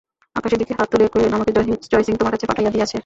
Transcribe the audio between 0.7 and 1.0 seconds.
হাত